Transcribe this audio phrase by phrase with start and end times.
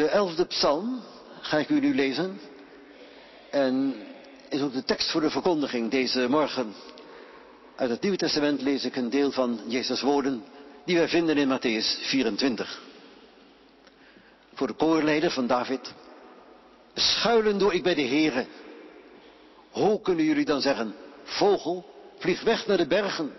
[0.00, 1.02] De elfde psalm
[1.40, 2.40] ga ik u nu lezen.
[3.50, 3.94] En
[4.48, 6.74] is ook de tekst voor de verkondiging deze morgen.
[7.76, 10.44] Uit het Nieuwe Testament lees ik een deel van Jezus' woorden
[10.84, 12.82] die wij vinden in Matthäus 24.
[14.54, 15.92] Voor de koorleider van David.
[16.94, 18.46] Schuilen doe ik bij de Here.
[19.70, 23.32] Hoe kunnen jullie dan zeggen, vogel, vlieg weg naar de bergen.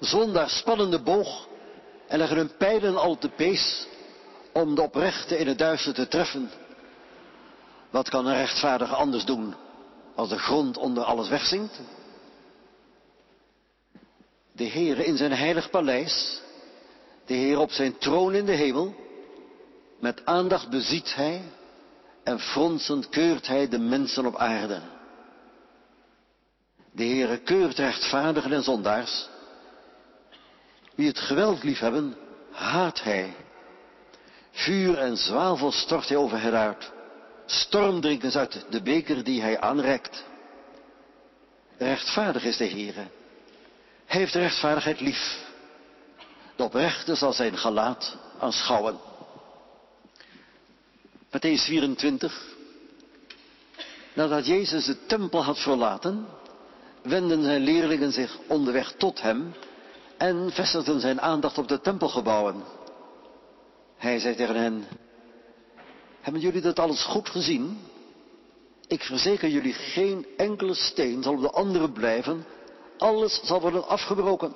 [0.00, 1.48] Zonder spannende boog
[2.08, 3.88] en leggen hun pijlen al te pees
[4.52, 6.50] om de oprechte in het duister te treffen.
[7.90, 9.54] Wat kan een rechtvaardige anders doen
[10.14, 11.80] als de grond onder alles wegzinkt?
[14.52, 16.40] De Heere in zijn heilig paleis,
[17.26, 18.94] de Heer op zijn troon in de hemel,
[20.00, 21.42] met aandacht beziet hij
[22.22, 24.80] en fronsend keurt hij de mensen op aarde.
[26.92, 29.28] De Heere keurt rechtvaardigen en zondaars.
[30.94, 32.16] Wie het geweld liefhebben,
[32.50, 33.34] haat hij.
[34.60, 36.90] Vuur en zwavel stort hij over uit.
[37.46, 40.24] Stormdrinkens uit de beker die hij aanreikt.
[41.78, 43.06] Rechtvaardig is de Heere.
[44.06, 45.38] Hij heeft rechtvaardigheid lief.
[46.56, 48.98] De oprechte zal zijn gelaat aanschouwen.
[51.26, 52.42] Matthäus 24.
[54.12, 56.26] Nadat Jezus de tempel had verlaten,
[57.02, 59.54] wenden zijn leerlingen zich onderweg tot hem
[60.16, 62.79] en vestigden zijn aandacht op de tempelgebouwen.
[64.00, 64.84] Hij zei tegen hen,
[66.20, 67.78] hebben jullie dat alles goed gezien?
[68.86, 72.44] Ik verzeker jullie, geen enkele steen zal op de andere blijven,
[72.98, 74.54] alles zal worden afgebroken.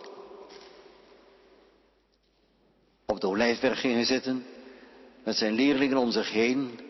[3.07, 4.45] Op de olijfberg ging hij zitten,
[5.25, 6.81] met zijn leerlingen om zich heen.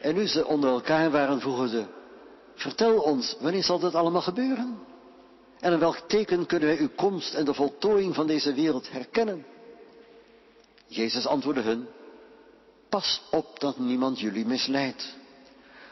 [0.00, 1.84] En nu ze onder elkaar waren, vroegen ze,
[2.54, 4.78] vertel ons, wanneer zal dit allemaal gebeuren?
[5.60, 9.44] En in welk teken kunnen wij uw komst en de voltooiing van deze wereld herkennen?
[10.94, 11.86] Jezus antwoordde hun,
[12.88, 15.14] pas op dat niemand jullie misleidt.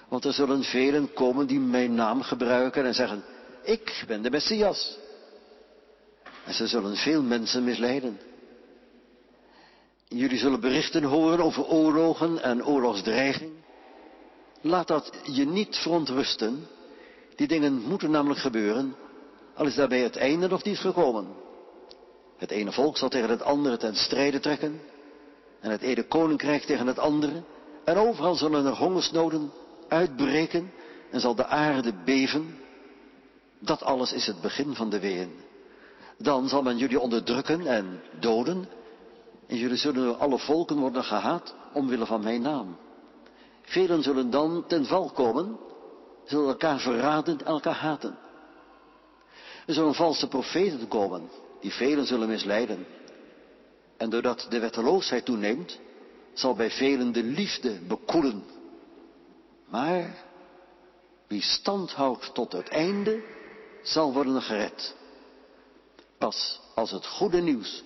[0.09, 3.25] Want er zullen velen komen die mijn naam gebruiken en zeggen,
[3.62, 4.98] ik ben de Messias.
[6.44, 8.21] En ze zullen veel mensen misleiden.
[10.09, 13.53] Jullie zullen berichten horen over oorlogen en oorlogsdreiging.
[14.60, 16.66] Laat dat je niet verontrusten.
[17.37, 18.94] Die dingen moeten namelijk gebeuren,
[19.55, 21.27] al is daarbij het einde nog niet gekomen.
[22.41, 24.81] Het ene volk zal tegen het andere ten strijde trekken,
[25.61, 27.43] en het ene koninkrijk tegen het andere,
[27.84, 29.53] en overal zullen er hongersnoden
[29.89, 30.73] uitbreken,
[31.11, 32.59] en zal de aarde beven.
[33.59, 35.33] Dat alles is het begin van de ween.
[36.19, 38.69] Dan zal men jullie onderdrukken en doden,
[39.47, 42.77] en jullie zullen door alle volken worden gehaat omwille van mijn naam.
[43.62, 45.59] Velen zullen dan ten val komen,
[46.25, 48.19] zullen elkaar verraden en elkaar haten.
[49.67, 52.87] Er zullen valse profeten komen, die velen zullen misleiden.
[53.97, 55.78] En doordat de wetteloosheid toeneemt,
[56.32, 58.44] zal bij velen de liefde bekoelen.
[59.69, 60.25] Maar
[61.26, 63.22] wie stand houdt tot het einde,
[63.82, 64.94] zal worden gered.
[66.19, 67.82] Pas als het goede nieuws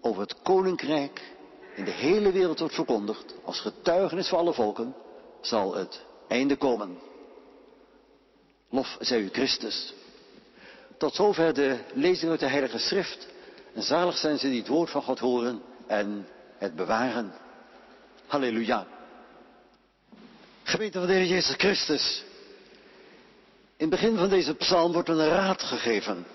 [0.00, 1.34] over het koninkrijk
[1.74, 4.94] in de hele wereld wordt verkondigd, als getuigenis voor alle volken,
[5.40, 6.98] zal het einde komen.
[8.70, 9.94] Lof zij u Christus.
[10.98, 13.26] Tot zover de lezing uit de Heilige Schrift.
[13.74, 16.26] En zalig zijn ze die het woord van God horen en
[16.58, 17.32] het bewaren.
[18.26, 18.86] Halleluja.
[20.62, 22.24] Gemeente van de Heer Jezus Christus.
[23.76, 26.26] In het begin van deze psalm wordt een raad gegeven.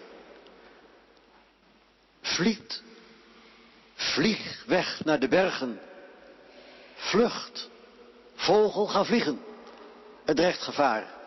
[2.22, 2.82] Vliet.
[3.94, 5.80] Vlieg weg naar de bergen.
[6.96, 7.70] Vlucht.
[8.36, 9.40] Vogel, ga vliegen.
[10.26, 11.19] Het dreigt gevaar.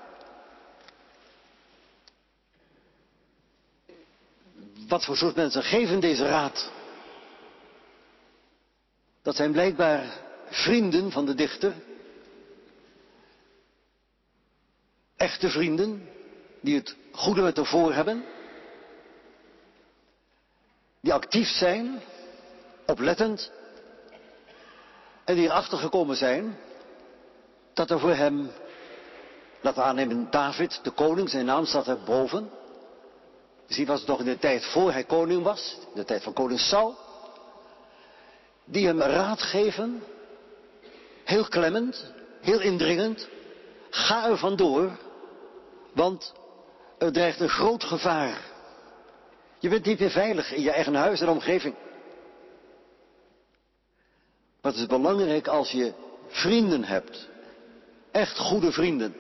[4.92, 6.70] Wat voor soort mensen geven deze raad?
[9.22, 10.04] Dat zijn blijkbaar
[10.46, 11.72] vrienden van de dichter.
[15.16, 16.08] Echte vrienden
[16.60, 18.24] die het goede met ervoor hebben.
[21.00, 22.00] Die actief zijn,
[22.86, 23.50] oplettend.
[25.24, 26.56] En die erachter gekomen zijn
[27.72, 28.50] dat er voor hem,
[29.60, 32.50] laten we aannemen, David, de koning, zijn naam staat er boven.
[33.72, 36.32] Misschien was het nog in de tijd voor hij koning was, in de tijd van
[36.32, 36.96] koning Saul.
[38.64, 40.02] Die hem raad geven,
[41.24, 43.28] heel klemmend, heel indringend.
[43.90, 44.98] Ga er vandoor,
[45.92, 46.32] want
[46.98, 48.40] er dreigt een groot gevaar.
[49.58, 51.74] Je bent niet meer veilig in je eigen huis en omgeving.
[54.60, 55.92] Maar het is belangrijk als je
[56.28, 57.28] vrienden hebt.
[58.10, 59.14] Echt goede vrienden.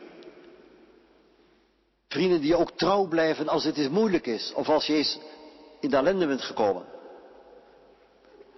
[2.12, 4.52] Vrienden die ook trouw blijven als het eens moeilijk is.
[4.54, 5.18] Of als je eens
[5.80, 6.84] in de ellende bent gekomen.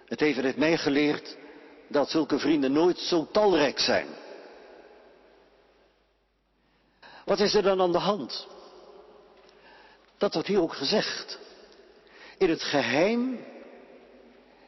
[0.06, 1.36] Het heeft mij geleerd
[1.88, 4.06] dat zulke vrienden nooit zo talrijk zijn.
[7.24, 8.46] Wat is er dan aan de hand?
[10.18, 11.38] Dat wordt hier ook gezegd.
[12.38, 13.44] In het geheim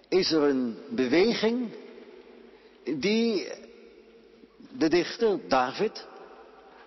[0.08, 1.74] is er een beweging
[2.84, 3.48] die
[4.70, 6.06] de dichter David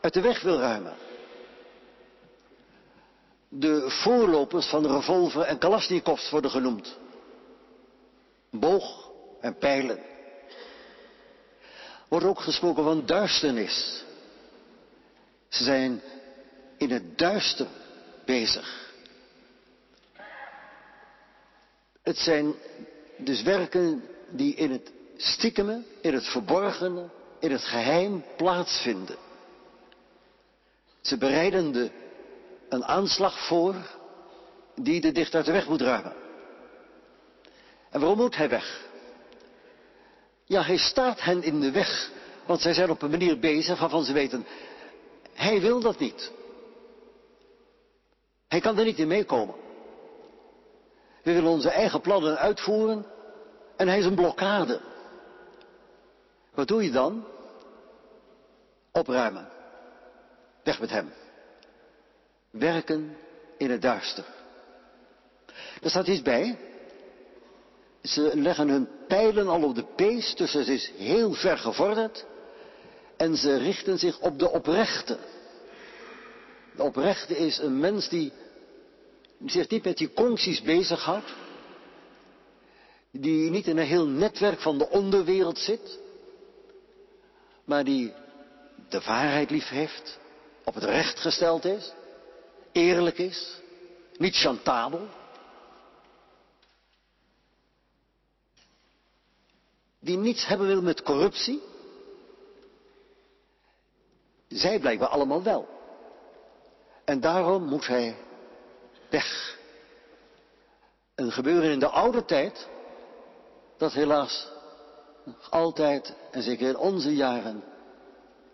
[0.01, 1.07] uit de weg wil ruimen.
[3.49, 6.97] De voorlopers van revolver en kalasnikovs worden genoemd.
[8.51, 9.11] Boog
[9.41, 9.99] en pijlen.
[12.07, 14.03] Wordt ook gesproken van duisternis.
[15.47, 16.01] Ze zijn
[16.77, 17.67] in het duister
[18.25, 18.93] bezig.
[22.01, 22.53] Het zijn
[23.17, 27.09] dus werken die in het stiekeme, in het verborgene,
[27.39, 29.17] in het geheim plaatsvinden.
[31.01, 31.91] Ze bereiden de,
[32.69, 33.75] een aanslag voor
[34.75, 36.13] die de dichter uit de weg moet ruimen.
[37.89, 38.87] En waarom moet hij weg?
[40.45, 42.11] Ja, hij staat hen in de weg,
[42.45, 44.45] want zij zijn op een manier bezig waarvan ze weten,
[45.33, 46.31] hij wil dat niet.
[48.47, 49.55] Hij kan er niet in meekomen.
[51.23, 53.05] We willen onze eigen plannen uitvoeren
[53.75, 54.81] en hij is een blokkade.
[56.53, 57.25] Wat doe je dan?
[58.91, 59.49] Opruimen.
[60.63, 61.11] Weg met hem.
[62.51, 63.17] Werken
[63.57, 64.25] in het duister.
[65.81, 66.57] Er staat iets bij.
[68.03, 72.25] Ze leggen hun pijlen al op de pees, dus het is heel ver gevorderd.
[73.17, 75.17] En ze richten zich op de oprechte.
[76.75, 78.31] De oprechte is een mens die
[79.45, 81.33] zich niet met die concties bezighoudt.
[83.11, 85.99] Die niet in een heel netwerk van de onderwereld zit.
[87.65, 88.13] Maar die
[88.89, 90.19] de waarheid lief heeft.
[90.63, 91.93] Op het recht gesteld is.
[92.71, 93.61] Eerlijk is.
[94.17, 95.07] Niet chantabel.
[99.99, 101.61] Die niets hebben wil met corruptie.
[104.47, 105.67] Zij blijkbaar allemaal wel.
[107.05, 108.15] En daarom moet hij
[109.09, 109.57] weg.
[111.15, 112.67] Een gebeuren in de oude tijd,
[113.77, 114.47] dat helaas
[115.23, 117.63] nog altijd, en zeker in onze jaren,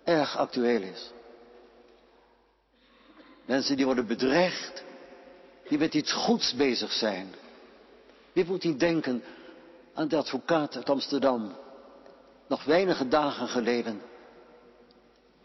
[0.03, 1.11] erg actueel is.
[3.45, 4.83] Mensen die worden bedreigd,
[5.67, 7.35] die met iets goeds bezig zijn.
[8.33, 9.23] Wie moet niet denken
[9.93, 11.55] aan de advocaat uit Amsterdam,
[12.47, 14.01] nog weinige dagen geleden,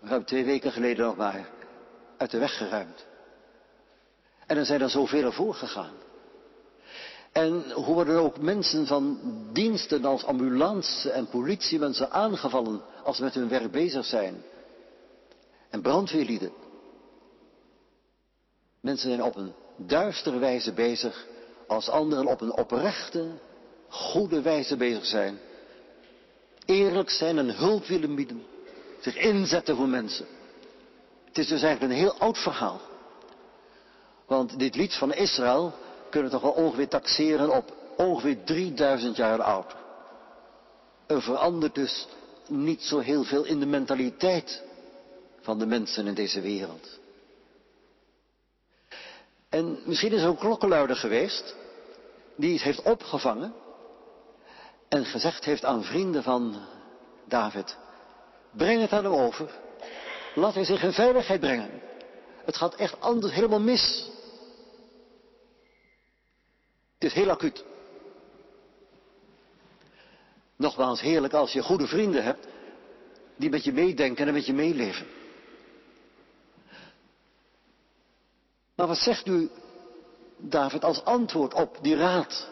[0.01, 1.49] ruim twee weken geleden nog maar,
[2.17, 3.07] uit de weg geruimd.
[4.47, 5.95] En er zijn er zoveel voor gegaan.
[7.33, 9.19] En hoe worden ook mensen van
[9.53, 14.43] diensten als ambulance en politiemensen aangevallen als ze met hun werk bezig zijn.
[15.71, 16.53] En brandweerlieden.
[18.81, 21.27] Mensen zijn op een duistere wijze bezig
[21.67, 23.29] als anderen op een oprechte,
[23.89, 25.39] goede wijze bezig zijn.
[26.65, 28.43] Eerlijk zijn en hulp willen bieden.
[29.01, 30.27] Zich inzetten voor mensen.
[31.25, 32.81] Het is dus eigenlijk een heel oud verhaal.
[34.27, 35.73] Want dit lied van Israël
[36.11, 39.75] kunnen we toch wel ongeveer taxeren op ongeveer 3000 jaar oud.
[41.07, 42.07] Er verandert dus
[42.47, 44.63] niet zo heel veel in de mentaliteit
[45.41, 46.99] van de mensen in deze wereld.
[49.51, 51.57] En misschien is er een klokkenluider geweest
[52.37, 53.55] die het heeft opgevangen
[54.89, 56.67] en gezegd heeft aan vrienden van
[57.25, 57.77] David,
[58.51, 59.51] breng het aan hem over,
[60.35, 61.71] laat hij zich in veiligheid brengen.
[62.45, 64.11] Het gaat echt anders helemaal mis.
[66.95, 67.65] Het is heel acuut.
[70.57, 72.47] Nogmaals, heerlijk als je goede vrienden hebt
[73.37, 75.07] die met je meedenken en met je meeleven.
[78.81, 79.51] Maar wat zegt u,
[80.37, 82.49] David, als antwoord op die raad?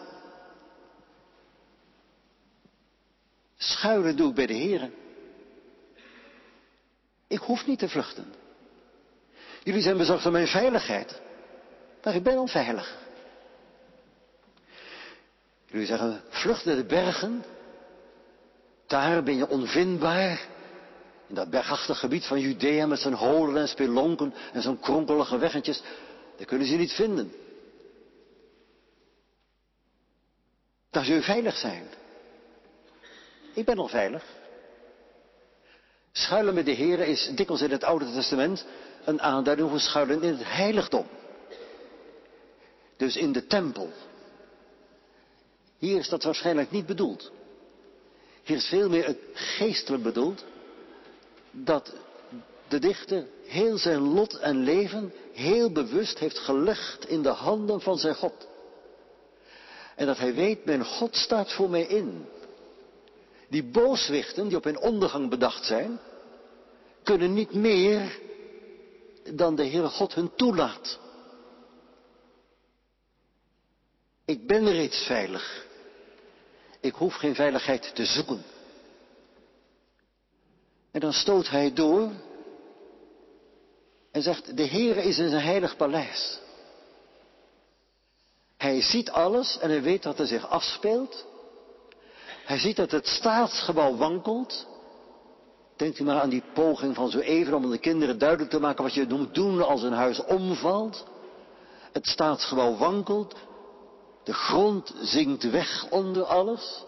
[3.56, 4.94] Schuilen doe ik bij de Heren.
[7.26, 8.34] Ik hoef niet te vluchten.
[9.62, 11.20] Jullie zijn bezorgd om mijn veiligheid.
[12.02, 12.96] Maar ik ben al veilig.
[15.66, 17.44] Jullie zeggen, vlucht naar de bergen.
[18.86, 20.46] Daar ben je onvindbaar.
[21.26, 25.82] In dat bergachtig gebied van Judea met zijn holen en spelonken en zo'n kronkelige weggetjes.
[26.38, 27.32] Daar kunnen ze niet vinden.
[30.90, 31.86] Daar zul je veilig zijn.
[33.54, 34.24] Ik ben al veilig.
[36.12, 38.66] Schuilen met de Heer is dikwijls in het Oude Testament
[39.04, 41.06] een aanduiding voor schuilen in het heiligdom.
[42.96, 43.92] Dus in de tempel.
[45.78, 47.32] Hier is dat waarschijnlijk niet bedoeld.
[48.42, 50.44] Hier is veel meer het geestelijk bedoeld.
[51.50, 51.94] Dat
[52.68, 57.98] de dichter heel zijn lot en leven heel bewust heeft gelegd in de handen van
[57.98, 58.48] zijn God.
[59.96, 62.26] En dat hij weet, mijn God staat voor mij in.
[63.48, 66.00] Die booswichten die op hun ondergang bedacht zijn,
[67.02, 68.18] kunnen niet meer
[69.34, 70.98] dan de Heere God hun toelaat.
[74.24, 75.66] Ik ben reeds veilig.
[76.80, 78.42] Ik hoef geen veiligheid te zoeken.
[80.90, 82.10] En dan stoot hij door
[84.12, 86.40] en zegt, de Heere is in zijn heilig paleis.
[88.56, 91.26] Hij ziet alles en hij weet wat er zich afspeelt.
[92.44, 94.66] Hij ziet dat het staatsgebouw wankelt.
[95.76, 98.82] Denkt u maar aan die poging van zo even om de kinderen duidelijk te maken
[98.82, 101.04] wat je moet doen als een huis omvalt.
[101.92, 103.34] Het staatsgebouw wankelt.
[104.24, 106.84] De grond zinkt weg onder alles.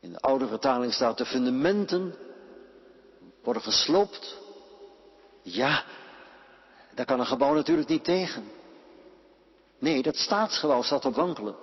[0.00, 2.14] In de oude vertaling staat de fundamenten
[3.42, 4.36] worden gesloopt.
[5.48, 5.84] Ja,
[6.94, 8.50] daar kan een gebouw natuurlijk niet tegen.
[9.78, 11.56] Nee, dat staatsgebouw staat op wankelen.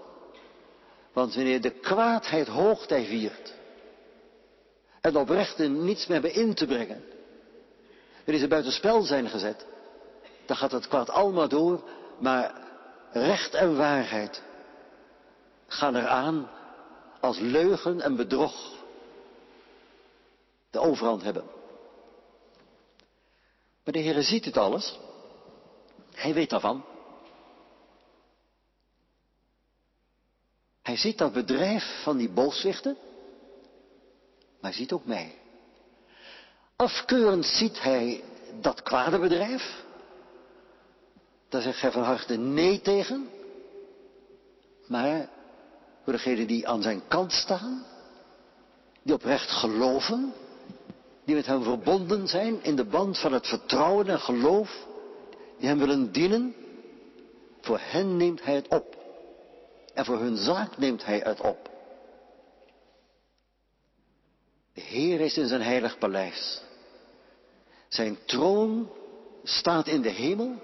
[1.14, 3.54] Want wanneer de kwaadheid hoogtij viert
[5.02, 7.04] en de oprechten niets meer hebben in te brengen,
[8.24, 9.66] wanneer ze buitenspel zijn gezet,
[10.46, 11.84] dan gaat het kwaad allemaal door,
[12.20, 12.54] maar
[13.12, 14.44] recht en waarheid
[15.68, 16.50] gaan eraan
[17.20, 18.74] als leugen en bedrog
[20.70, 21.44] de overhand hebben.
[23.84, 25.00] Maar de Heer ziet het alles.
[26.14, 26.86] Hij weet daarvan.
[30.82, 32.98] Hij ziet dat bedrijf van die booswichten,
[34.62, 35.38] maar hij ziet ook mij.
[36.76, 38.24] Afkeurend ziet hij
[38.62, 39.84] dat kwade bedrijf.
[41.50, 43.30] Daar zegt hij van harte nee tegen.
[44.88, 45.30] Maar
[46.04, 47.86] voor degenen die aan zijn kant staan,
[49.02, 50.34] die oprecht geloven,
[51.26, 54.88] die met hem verbonden zijn in de band van het vertrouwen en geloof,
[55.60, 56.56] die hem willen dienen,
[57.62, 58.96] voor hen neemt hij het op.
[59.94, 61.70] En voor hun zaak neemt hij het op.
[64.74, 66.62] De Heer is in zijn heilig paleis.
[67.88, 68.90] Zijn troon
[69.44, 70.56] staat in de hemel.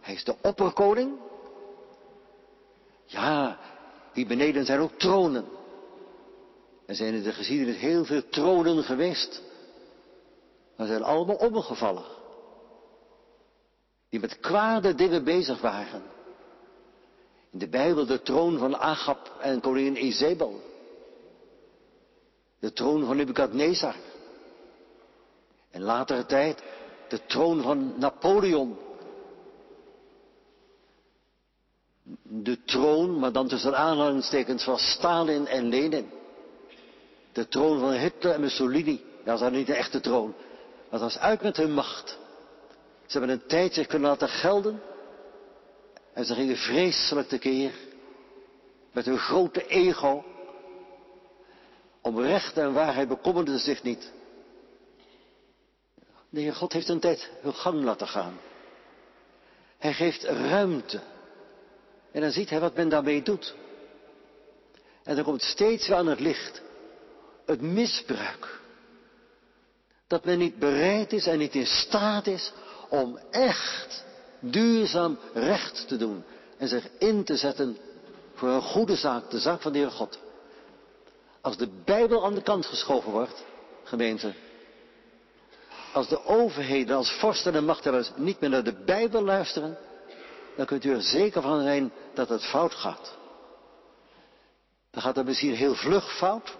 [0.00, 1.18] Hij is de opperkoning.
[3.04, 3.58] Ja,
[4.12, 5.44] hier beneden zijn ook tronen.
[6.86, 9.42] Er zijn in de geschiedenis heel veel tronen geweest.
[10.76, 12.04] Maar zijn allemaal omgevallen.
[14.08, 16.02] Die met kwade dingen bezig waren.
[17.50, 20.60] In de Bijbel de troon van Agab en koningin Izebel.
[22.58, 23.94] De troon van Nebuchadnezzar.
[25.70, 26.62] En latere tijd
[27.08, 28.78] de troon van Napoleon.
[32.22, 36.10] De troon, maar dan tussen aanhalingstekens van Stalin en Lenin.
[37.32, 39.04] De troon van Hitler en Mussolini.
[39.24, 40.34] Dat was niet de echte troon.
[40.90, 42.18] Dat was uit met hun macht.
[43.06, 44.82] Ze hebben een tijd zich kunnen laten gelden.
[46.12, 47.72] En ze gingen vreselijk tekeer.
[48.92, 50.24] Met hun grote ego.
[52.00, 54.12] Om recht en waarheid bekommerden ze zich niet.
[56.30, 58.38] De Heer God heeft een tijd hun gang laten gaan.
[59.78, 61.00] Hij geeft ruimte.
[62.12, 63.54] En dan ziet hij wat men daarmee doet.
[65.02, 66.62] En dan komt steeds weer aan het licht.
[67.46, 68.60] Het misbruik.
[70.06, 72.52] Dat men niet bereid is en niet in staat is
[72.88, 74.04] om echt
[74.40, 76.24] duurzaam recht te doen
[76.58, 77.76] en zich in te zetten
[78.34, 80.18] voor een goede zaak, de zaak van de Heer God.
[81.40, 83.44] Als de Bijbel aan de kant geschoven wordt,
[83.84, 84.34] gemeente,
[85.92, 89.78] als de overheden, als vorsten en machthebbers niet meer naar de Bijbel luisteren,
[90.56, 93.16] dan kunt u er zeker van zijn dat het fout gaat.
[94.90, 96.56] Dan gaat het misschien heel vlug fout,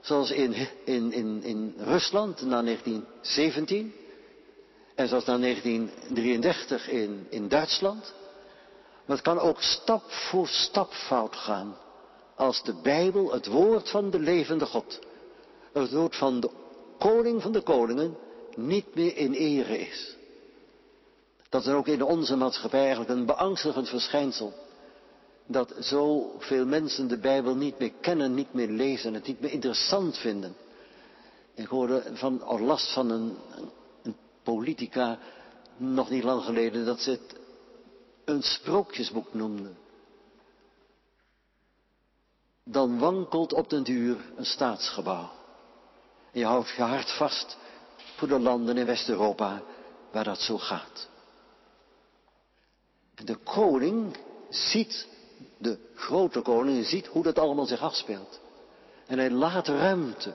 [0.00, 0.54] zoals in,
[0.84, 3.94] in, in, in Rusland na 1917.
[4.94, 8.12] En zoals na 1933 in, in Duitsland.
[9.06, 11.76] Maar het kan ook stap voor stap fout gaan.
[12.34, 14.98] Als de Bijbel, het woord van de levende God,
[15.72, 16.50] het woord van de
[16.98, 18.16] koning van de koningen,
[18.56, 20.16] niet meer in ere is.
[21.48, 24.52] Dat is ook in onze maatschappij eigenlijk een beangstigend verschijnsel.
[25.50, 30.18] Dat zoveel mensen de Bijbel niet meer kennen, niet meer lezen, het niet meer interessant
[30.18, 30.56] vinden.
[31.54, 33.36] Ik hoorde van, of last van een,
[34.42, 35.18] politica
[35.76, 37.36] nog niet lang geleden dat ze het
[38.24, 39.76] een sprookjesboek noemden.
[42.64, 45.30] Dan wankelt op den duur een staatsgebouw.
[46.32, 47.56] En je houdt je hart vast
[48.16, 49.62] voor de landen in West-Europa
[50.12, 51.08] waar dat zo gaat.
[53.24, 54.16] De koning
[54.48, 55.06] ziet,
[55.58, 58.40] de grote koning ziet hoe dat allemaal zich afspeelt.
[59.06, 60.32] En hij laat ruimte.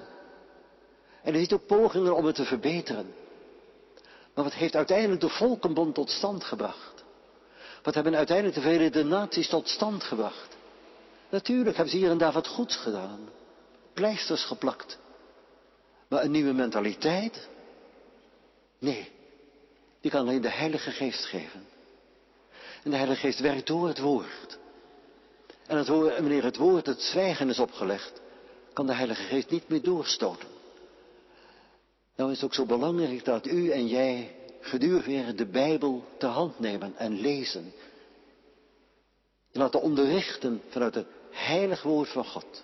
[1.24, 3.14] En hij ziet ook pogingen om het te verbeteren.
[4.34, 7.04] Maar wat heeft uiteindelijk de volkenbond tot stand gebracht?
[7.84, 10.58] Wat hebben uiteindelijk de Verenigde Naties tot stand gebracht?
[11.30, 13.30] Natuurlijk hebben ze hier en daar wat goeds gedaan.
[13.94, 14.98] pleisters geplakt.
[16.08, 17.48] Maar een nieuwe mentaliteit?
[18.80, 19.12] Nee,
[20.02, 21.66] die kan alleen de Heilige Geest geven.
[22.84, 24.58] En de Heilige Geest werkt door het woord.
[25.68, 28.22] En wanneer het woord het zwijgen is opgelegd,
[28.74, 30.48] kan de Heilige Geest niet meer doorstoten.
[32.16, 36.60] Nou is het ook zo belangrijk dat u en jij gedurende de Bijbel te hand
[36.60, 37.74] nemen en lezen.
[39.52, 42.64] Je laten onderrichten vanuit het heilig woord van God.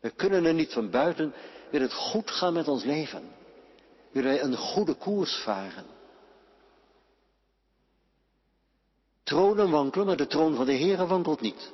[0.00, 1.34] We kunnen er niet van buiten,
[1.70, 3.22] wil het goed gaan met ons leven.
[4.10, 5.97] Willen wij een goede koers varen.
[9.28, 11.70] Tronen wankelen, maar de troon van de Heer wankelt niet.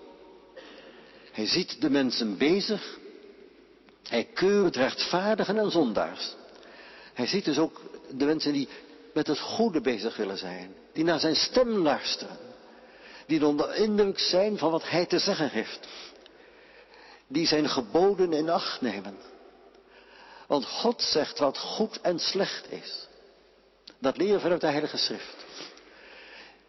[1.33, 2.99] Hij ziet de mensen bezig.
[4.03, 6.35] Hij keurt rechtvaardigen en zondaars.
[7.13, 7.81] Hij ziet dus ook
[8.11, 8.69] de mensen die
[9.13, 10.75] met het goede bezig willen zijn.
[10.93, 12.39] Die naar zijn stem luisteren.
[13.27, 15.89] Die onder indruk zijn van wat hij te zeggen heeft.
[17.27, 19.17] Die zijn geboden in acht nemen.
[20.47, 23.09] Want God zegt wat goed en slecht is.
[23.99, 25.44] Dat leren we vanuit de Heilige Schrift.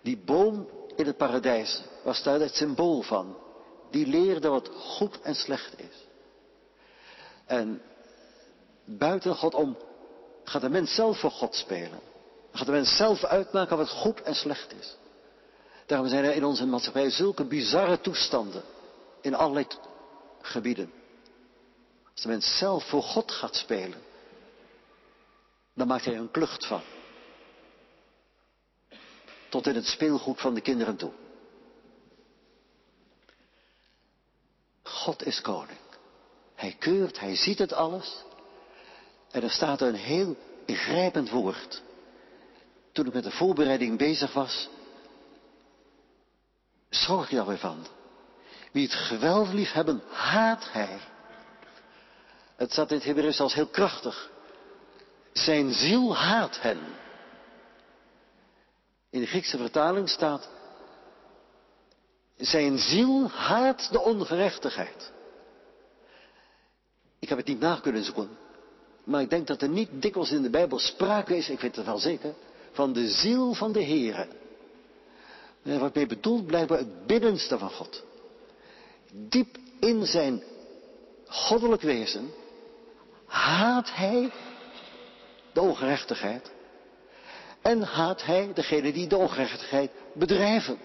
[0.05, 3.37] Die boom in het paradijs was daar het symbool van.
[3.91, 6.05] Die leerde wat goed en slecht is.
[7.45, 7.81] En
[8.83, 9.77] buiten God om
[10.43, 11.99] gaat de mens zelf voor God spelen.
[12.51, 14.95] Gaat de mens zelf uitmaken wat goed en slecht is.
[15.85, 18.63] Daarom zijn er in onze maatschappij zulke bizarre toestanden
[19.21, 19.67] in allerlei
[20.41, 20.91] gebieden.
[22.11, 24.01] Als de mens zelf voor God gaat spelen,
[25.73, 26.81] dan maakt hij een klucht van.
[29.55, 31.11] Tot in het speelgoed van de kinderen toe.
[34.83, 35.79] God is koning.
[36.55, 38.23] Hij keurt, hij ziet het alles.
[39.31, 40.35] En er staat een heel
[40.65, 41.81] ingrijpend woord.
[42.91, 44.69] Toen ik met de voorbereiding bezig was,
[46.89, 47.85] zorg je weer van.
[48.71, 50.99] Wie het geweld lief hebben, haat hij.
[52.55, 54.29] Het staat in het Hebreeuws als heel krachtig.
[55.33, 57.03] Zijn ziel haat hen.
[59.15, 60.49] In de Griekse vertaling staat.
[62.37, 65.11] Zijn ziel haat de ongerechtigheid.
[67.19, 68.29] Ik heb het niet na kunnen zoeken.
[69.03, 71.85] Maar ik denk dat er niet dikwijls in de Bijbel sprake is, ik weet het
[71.85, 72.33] wel zeker,
[72.71, 74.27] van de ziel van de Heere.
[75.61, 78.03] Wat mee bedoeld blijkbaar het binnenste van God.
[79.11, 80.43] Diep in zijn
[81.27, 82.33] goddelijk wezen
[83.25, 84.31] haat hij
[85.53, 86.51] de ongerechtigheid.
[87.65, 90.77] En haat hij degene die de ongerechtigheid bedrijven.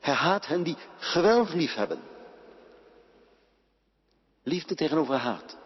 [0.00, 2.00] Hij haat hen die geweld lief hebben.
[4.42, 5.56] Liefde tegenover haat.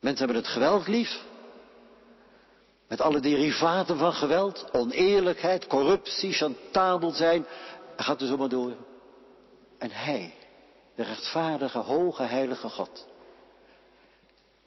[0.00, 1.24] Mensen hebben het geweld lief.
[2.88, 4.70] Met alle derivaten van geweld.
[4.72, 7.46] Oneerlijkheid, corruptie, chantabel zijn.
[7.96, 8.76] Hij gaat er zomaar door.
[9.78, 10.34] En hij,
[10.94, 13.06] de rechtvaardige, hoge, heilige God,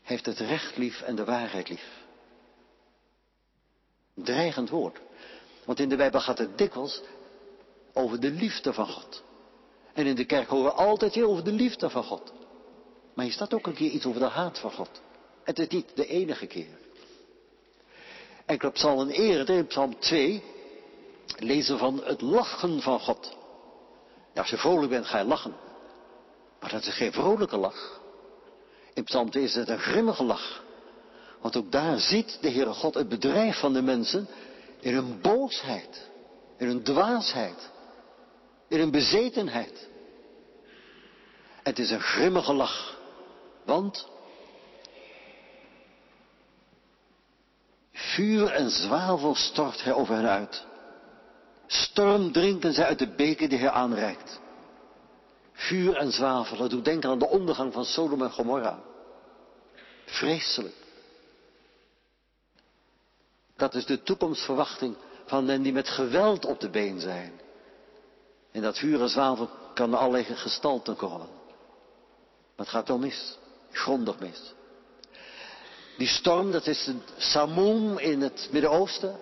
[0.01, 1.98] heeft het recht lief en de waarheid lief.
[4.23, 4.99] Dreigend woord.
[5.65, 7.01] Want in de Bijbel gaat het dikwijls
[7.93, 9.23] over de liefde van God.
[9.93, 12.33] En in de kerk horen we altijd weer over de liefde van God.
[13.13, 15.01] Maar hier staat ook een keer iets over de haat van God.
[15.43, 16.77] Het is niet de enige keer.
[18.45, 20.43] En op Psalm eerder, in Psalm 2,
[21.37, 23.37] lezen van het lachen van God.
[24.33, 25.55] Ja, als je vrolijk bent, ga je lachen.
[26.59, 28.01] Maar dat is geen vrolijke lach.
[28.93, 30.63] In Psalm 2 is het een grimmige lach.
[31.41, 34.27] Want ook daar ziet de Heere God het bedrijf van de mensen
[34.79, 36.09] in hun boosheid,
[36.57, 37.69] in hun dwaasheid,
[38.67, 39.87] in hun bezetenheid.
[41.63, 42.97] Het is een grimmige lach.
[43.65, 44.07] Want
[47.93, 50.65] vuur en zwavel stort hij over hen uit.
[51.67, 54.39] Storm drinken zij uit de beken die hij aanreikt.
[55.53, 58.79] Vuur en zwavel, dat doet denken aan de ondergang van Sodom en Gomorra.
[60.05, 60.75] Vreselijk.
[63.59, 64.95] Dat is de toekomstverwachting
[65.25, 67.39] van hen die met geweld op de been zijn.
[68.51, 71.27] En dat vuur en zwavel kan allerlei gestalten komen.
[72.55, 73.37] Maar het gaat wel mis.
[73.71, 74.53] Grondig mis.
[75.97, 79.19] Die storm, dat is een samum in het Midden-Oosten.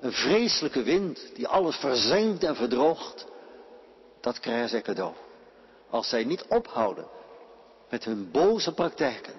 [0.00, 3.26] Een vreselijke wind die alles verzengt en verdroogt.
[4.20, 5.14] Dat krijgen zij cadeau.
[5.90, 7.06] Als zij niet ophouden
[7.88, 9.34] met hun boze praktijken.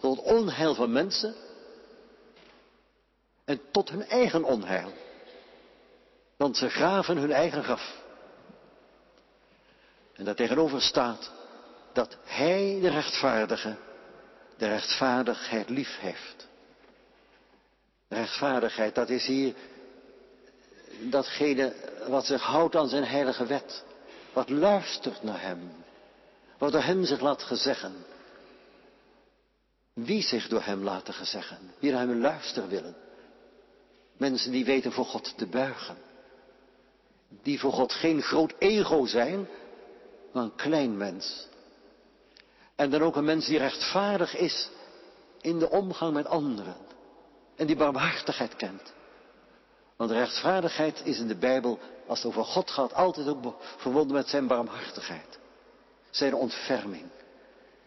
[0.00, 1.34] Tot onheil van mensen.
[3.48, 4.92] En tot hun eigen onheil.
[6.36, 8.02] Want ze graven hun eigen graf.
[10.12, 11.30] En daartegenover staat
[11.92, 13.76] dat Hij, de rechtvaardige,
[14.56, 16.48] de rechtvaardigheid lief heeft.
[18.08, 19.54] Rechtvaardigheid, dat is hier
[21.00, 21.74] datgene
[22.08, 23.84] wat zich houdt aan zijn heilige wet.
[24.32, 25.84] Wat luistert naar hem.
[26.58, 28.04] wat door hem zich laat gezeggen.
[29.92, 33.07] Wie zich door hem laten gezeggen, wie naar hem luisteren willen.
[34.18, 35.96] Mensen die weten voor God te buigen.
[37.42, 39.48] Die voor God geen groot ego zijn,
[40.32, 41.46] maar een klein mens.
[42.74, 44.68] En dan ook een mens die rechtvaardig is
[45.40, 46.76] in de omgang met anderen.
[47.56, 48.92] En die barmhartigheid kent.
[49.96, 54.28] Want rechtvaardigheid is in de Bijbel, als het over God gaat, altijd ook verbonden met
[54.28, 55.38] zijn barmhartigheid.
[56.10, 57.06] Zijn ontferming.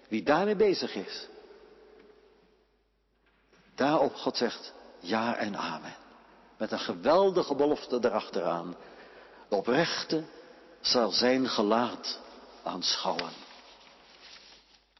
[0.07, 1.27] Wie daarmee bezig is.
[3.75, 5.95] Daarop God zegt ja en amen.
[6.61, 8.75] Met een geweldige belofte erachteraan.
[9.49, 10.23] De oprechte
[10.81, 12.19] zal zijn gelaat
[12.63, 13.31] aanschouwen.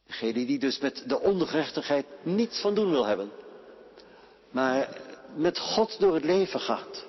[0.07, 3.31] Degene die dus met de ongerechtigheid niets van doen wil hebben.
[4.51, 4.89] Maar
[5.35, 7.05] met God door het leven gaat.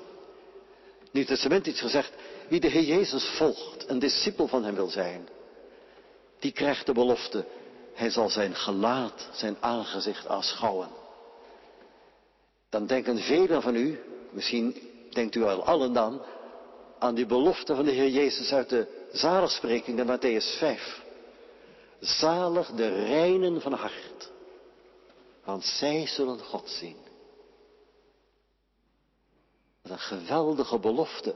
[1.11, 2.13] Nieuw Testament iets gezegd,
[2.49, 5.29] wie de Heer Jezus volgt, een discipel van hem wil zijn,
[6.39, 7.45] die krijgt de belofte,
[7.95, 11.02] hij zal zijn gelaat, zijn aangezicht aanschouwen.
[12.73, 13.99] Dan denken velen van u,
[14.31, 14.77] misschien
[15.11, 16.23] denkt u wel allen dan,
[16.99, 21.03] aan die belofte van de Heer Jezus uit de zaligspreking in Matthäus 5.
[22.01, 24.31] Zalig de reinen van hart,
[25.45, 26.97] want zij zullen God zien.
[29.83, 31.35] Wat een geweldige belofte,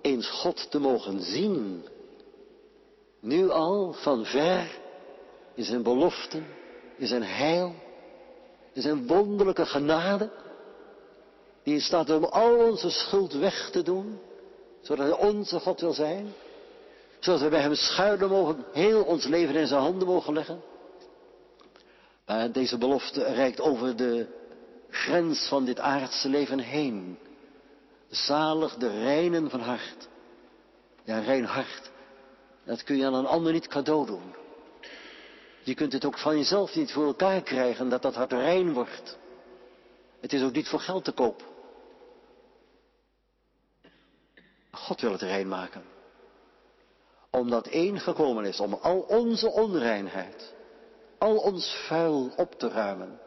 [0.00, 1.84] eens God te mogen zien.
[3.20, 4.78] Nu al van ver
[5.54, 6.46] in zijn beloften,
[6.96, 7.74] in zijn heil,
[8.72, 10.41] in zijn wonderlijke genade,
[11.62, 14.20] die in staat om al onze schuld weg te doen,
[14.80, 16.32] zodat hij onze God wil zijn,
[17.18, 20.62] zodat we bij hem schuilen mogen, heel ons leven in zijn handen mogen leggen.
[22.26, 24.26] Maar deze belofte reikt over de
[24.90, 27.18] grens van dit aardse leven heen.
[28.08, 30.08] Zalig de reinen van hart.
[31.04, 31.90] Ja, rein hart.
[32.64, 34.34] Dat kun je aan een ander niet cadeau doen.
[35.62, 39.18] Je kunt het ook van jezelf niet voor elkaar krijgen dat dat hart rein wordt.
[40.20, 41.51] Het is ook niet voor geld te koop.
[44.82, 45.82] God wil het rein maken.
[47.30, 50.54] Omdat één gekomen is om al onze onreinheid,
[51.18, 53.20] al ons vuil op te ruimen.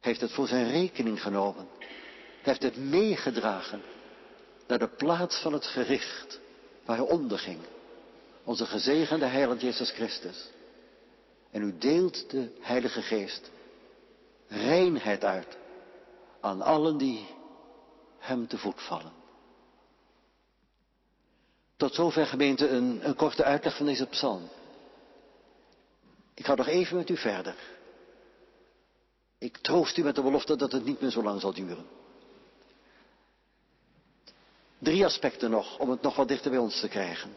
[0.00, 1.68] Heeft het voor zijn rekening genomen
[2.48, 3.82] heeft het meegedragen
[4.66, 6.40] naar de plaats van het gericht
[6.84, 7.58] waar hij onderging.
[8.44, 10.50] Onze gezegende heiland Jezus Christus.
[11.50, 13.50] En u deelt de Heilige Geest
[14.48, 15.56] reinheid uit
[16.40, 17.26] aan allen die
[18.18, 19.12] hem te voet vallen.
[21.78, 24.48] Tot zover gemeente een, korte uitleg van deze psalm.
[26.34, 27.54] Ik ga nog even met u verder.
[29.38, 31.86] Ik troost u met de belofte dat het niet meer zo lang zal duren.
[34.78, 37.36] Drie aspecten nog, om het nog wat dichter bij ons te krijgen.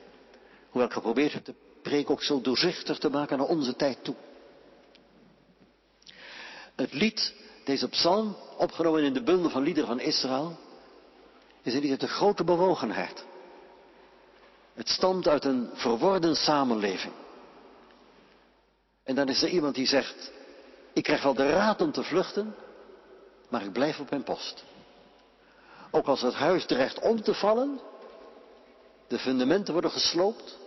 [0.69, 4.15] Hoewel ik geprobeerd heb de preek ook zo doorzichtig te maken naar onze tijd toe.
[6.75, 7.33] Het lied,
[7.65, 10.57] deze psalm, opgenomen in de bundel van liederen van Israël,
[11.61, 13.29] is een lied uit de grote bewogenheid.
[14.73, 17.13] Het stamt uit een verworden samenleving.
[19.03, 20.31] En dan is er iemand die zegt,
[20.93, 22.55] ik krijg wel de raad om te vluchten,
[23.49, 24.63] maar ik blijf op mijn post.
[25.91, 27.79] Ook als het huis dreigt om te vallen,
[29.07, 30.57] de fundamenten worden gesloopt,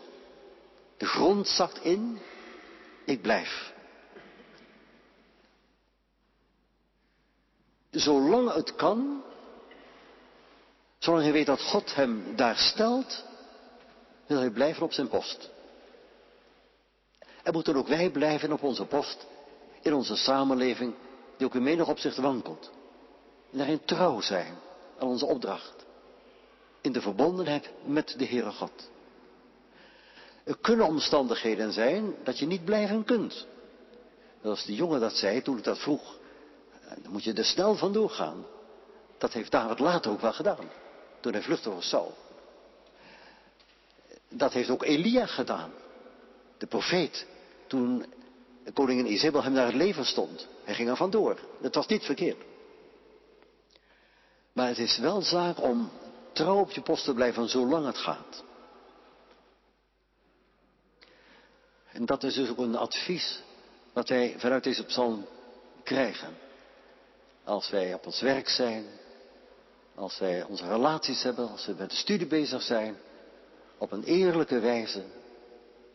[0.96, 2.18] de grond zakt in,
[3.04, 3.72] ik blijf.
[7.90, 9.22] Zolang het kan,
[10.98, 13.24] zolang hij weet dat God hem daar stelt,
[14.26, 15.50] wil hij blijven op zijn post.
[17.42, 19.26] En moeten ook wij blijven op onze post,
[19.82, 20.94] in onze samenleving,
[21.36, 22.70] die ook in menig opzicht wankelt.
[23.52, 24.54] En daarin trouw zijn
[24.98, 25.84] aan onze opdracht.
[26.80, 28.90] In de verbondenheid met de Heere God.
[30.44, 33.46] Er kunnen omstandigheden zijn dat je niet blijven kunt.
[34.42, 36.18] Als de jongen dat zei toen ik dat vroeg,
[37.02, 38.46] dan moet je er snel vandoor gaan.
[39.18, 40.70] Dat heeft David later ook wel gedaan,
[41.20, 42.14] toen hij vluchtte voor Saul.
[44.36, 45.70] Dat heeft ook Elia gedaan,
[46.58, 47.26] de profeet,
[47.66, 48.06] toen
[48.72, 50.46] koningin Isabel hem naar het leven stond.
[50.64, 51.38] Hij ging er vandoor.
[51.60, 52.44] Dat was niet verkeerd.
[54.52, 55.90] Maar het is wel zaak om
[56.32, 58.44] trouw op je post te blijven zolang het gaat.
[61.92, 63.42] En dat is dus ook een advies
[63.92, 65.26] wat wij vanuit deze psalm
[65.82, 66.36] krijgen.
[67.44, 68.86] Als wij op ons werk zijn,
[69.94, 72.96] als wij onze relaties hebben, als we met de studie bezig zijn,
[73.78, 75.02] op een eerlijke wijze,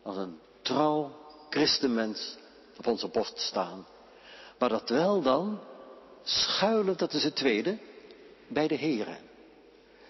[0.02, 1.12] als een trouw
[1.50, 2.36] christenmens
[2.78, 3.86] op onze post staan.
[4.58, 5.60] Maar dat wel dan
[6.22, 7.78] schuilend, dat is het tweede,
[8.48, 9.18] bij de Heren.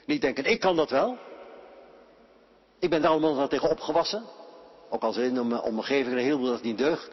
[0.04, 1.18] Niet denken, ik kan dat wel.
[2.78, 4.24] Ik ben daar allemaal wat tegen opgewassen.
[4.88, 7.10] Ook al in mijn omgeving een heleboel dat niet deugt.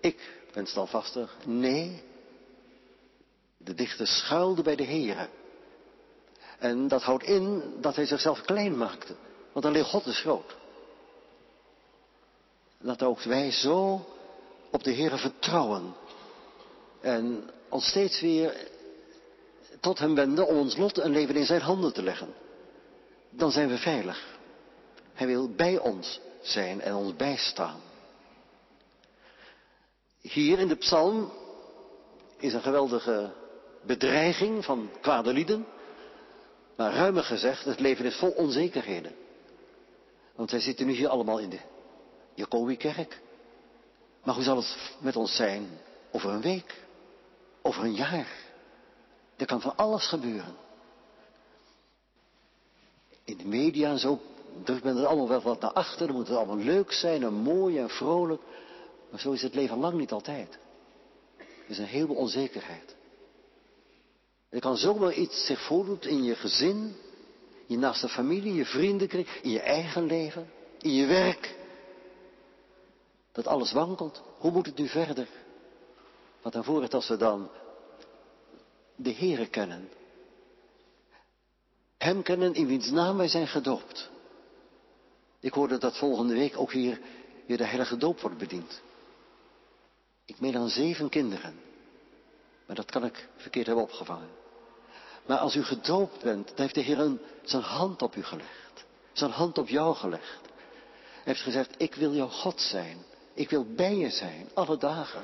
[0.00, 1.36] Ik ben standvastig.
[1.44, 2.02] Nee.
[3.56, 5.28] De dichter schuilde bij de Heeren.
[6.58, 9.14] En dat houdt in dat hij zichzelf klein maakte.
[9.58, 10.56] Want alleen God is groot.
[12.80, 14.06] Dat ook wij zo
[14.70, 15.94] op de Heeren vertrouwen.
[17.00, 18.68] En ons steeds weer
[19.80, 22.34] tot hem wenden om ons lot en leven in zijn handen te leggen.
[23.30, 24.38] Dan zijn we veilig.
[25.12, 27.80] Hij wil bij ons zijn en ons bijstaan.
[30.20, 31.32] Hier in de psalm
[32.36, 33.32] is een geweldige
[33.82, 35.66] bedreiging van kwade lieden.
[36.76, 39.26] Maar ruimer gezegd, het leven is vol onzekerheden.
[40.38, 41.58] Want wij zitten nu hier allemaal in de
[42.34, 43.20] Jacobi-kerk.
[44.24, 45.68] Maar hoe zal het met ons zijn
[46.12, 46.82] over een week?
[47.62, 48.28] Over een jaar?
[49.36, 50.56] Er kan van alles gebeuren.
[53.24, 54.20] In de media en zo
[54.64, 56.06] drukt men er allemaal wel wat naar achter.
[56.06, 58.42] Dan moet het allemaal leuk zijn en mooi en vrolijk.
[59.10, 60.58] Maar zo is het leven lang niet altijd.
[61.38, 62.96] Er is een heleboel onzekerheid.
[64.48, 66.96] Er kan zomaar iets zich voordoen in je gezin,
[67.68, 70.50] je naaste familie, je vriendenkring, in je eigen leven,
[70.80, 71.56] in je werk.
[73.32, 74.22] Dat alles wankelt.
[74.38, 75.28] Hoe moet het nu verder?
[76.42, 77.50] Wat dan voor het als we dan
[78.96, 79.88] de Heere kennen.
[81.98, 84.10] Hem kennen in wiens naam wij zijn gedoopt.
[85.40, 87.00] Ik hoorde dat volgende week ook hier
[87.46, 88.80] weer de heilige doop wordt bediend.
[90.24, 91.60] Ik meen dan zeven kinderen.
[92.66, 94.28] Maar dat kan ik verkeerd hebben opgevangen.
[95.28, 98.84] Maar als u gedoopt bent, dan heeft de Heer zijn hand op u gelegd.
[99.12, 100.40] Zijn hand op jou gelegd.
[101.12, 102.98] Hij heeft gezegd, ik wil jouw God zijn.
[103.34, 105.22] Ik wil bij je zijn, alle dagen.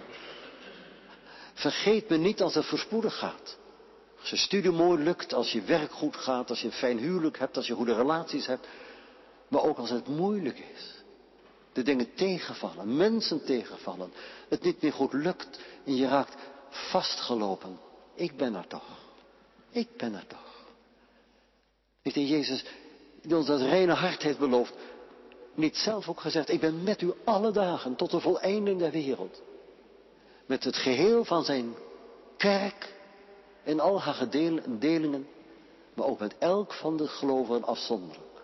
[1.55, 3.57] Vergeet me niet als het voorspoedig gaat.
[4.21, 7.39] Als je studie mooi lukt, als je werk goed gaat, als je een fijn huwelijk
[7.39, 8.67] hebt, als je goede relaties hebt.
[9.49, 10.95] Maar ook als het moeilijk is.
[11.73, 14.13] De dingen tegenvallen, mensen tegenvallen.
[14.49, 16.35] Het niet meer goed lukt en je raakt
[16.69, 17.79] vastgelopen.
[18.15, 19.04] Ik ben er toch.
[19.75, 20.65] Ik ben er toch.
[22.03, 22.65] Heeft de Jezus,
[23.23, 24.75] die ons dat reine hart heeft beloofd,
[25.55, 29.43] niet zelf ook gezegd, ik ben met u alle dagen tot de voleinding der wereld.
[30.47, 31.75] Met het geheel van zijn
[32.37, 32.95] kerk
[33.65, 35.27] en al haar gedelingen,
[35.95, 38.43] maar ook met elk van de gelovigen afzonderlijk.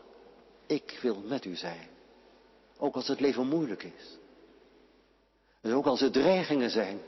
[0.67, 1.89] Ik wil met u zijn.
[2.79, 4.19] Ook als het leven moeilijk is.
[5.61, 7.01] En ook als er dreigingen zijn.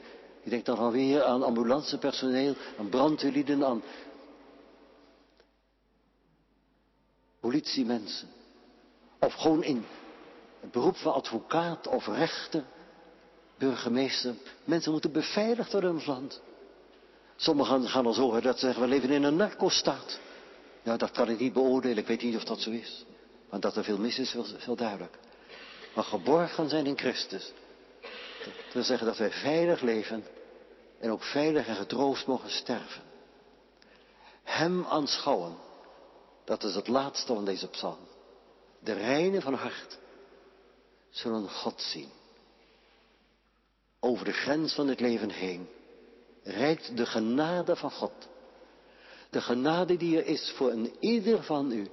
[0.42, 3.82] Je denkt dan alweer aan ambulancepersoneel, aan brandweerlieden, aan
[7.52, 8.28] politiemensen.
[9.18, 9.84] Of gewoon in
[10.60, 12.64] het beroep van advocaat of rechter,
[13.58, 14.34] burgemeester.
[14.64, 16.40] Mensen moeten beveiligd worden in ons land.
[17.36, 20.18] Sommigen gaan al zo dat ze zeggen, we leven in een narco-staat.
[20.82, 23.04] Nou, dat kan ik niet beoordelen, ik weet niet of dat zo is.
[23.50, 25.18] Maar dat er veel mis is, is veel duidelijk.
[25.94, 27.52] Maar geborgen zijn in Christus.
[28.40, 30.24] Dat wil zeggen dat wij veilig leven
[31.00, 33.02] en ook veilig en getroost mogen sterven.
[34.42, 35.56] Hem aanschouwen,
[36.44, 38.08] dat is het laatste van deze psalm.
[38.78, 39.98] De reine van hart
[41.10, 42.10] zullen God zien.
[44.00, 45.68] Over de grens van het leven heen
[46.42, 48.28] reikt de genade van God.
[49.30, 51.88] De genade die er is voor een ieder van u.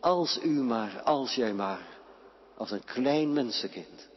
[0.00, 1.88] Als u maar, als jij maar,
[2.56, 4.08] als een klein mensenkind.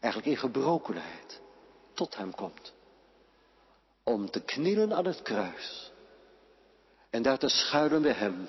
[0.00, 1.40] Eigenlijk in gebrokenheid
[1.94, 2.72] tot hem komt.
[4.02, 5.92] Om te knielen aan het kruis.
[7.10, 8.48] En daar te schuilen bij hem.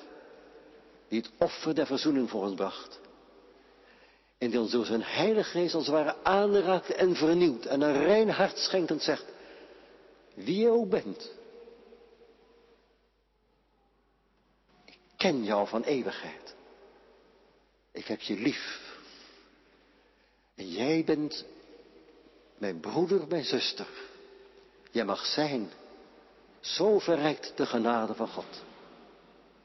[1.07, 2.99] Die het offer der verzoening voor ons bracht.
[4.37, 7.65] En die ons door zijn heilige geest als het ware aanraakt en vernieuwt.
[7.65, 9.25] En een rein hart schenkend zegt.
[10.33, 11.31] Wie je ook bent.
[14.85, 16.55] Ik ken jou van eeuwigheid.
[17.91, 18.95] Ik heb je lief.
[20.55, 21.45] En jij bent
[22.57, 23.87] mijn broeder, mijn zuster.
[24.91, 25.69] Jij mag zijn.
[26.59, 28.63] Zo verrijkt de genade van God.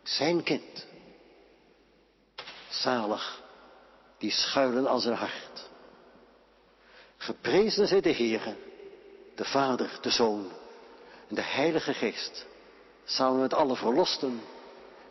[0.02, 0.86] Zijn kind.
[2.72, 3.42] Zalig,
[4.18, 5.70] die schuilen aan zijn hart.
[7.16, 8.56] Geprezen zij de Heere,
[9.34, 10.52] de Vader, de Zoon
[11.28, 12.46] en de Heilige Geest,
[13.04, 14.42] samen met alle verlosten,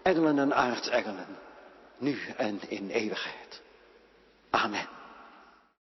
[0.02, 1.38] engelen en aartsengelen,
[1.98, 3.62] nu en in eeuwigheid.
[4.50, 4.88] Amen.